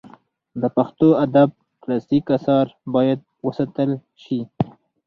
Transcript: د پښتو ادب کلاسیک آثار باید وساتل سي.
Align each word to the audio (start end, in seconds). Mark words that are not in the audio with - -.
د 0.61 0.63
پښتو 0.75 1.07
ادب 1.25 1.49
کلاسیک 1.81 2.25
آثار 2.37 2.65
باید 2.95 3.19
وساتل 3.45 3.89
سي. 4.23 4.39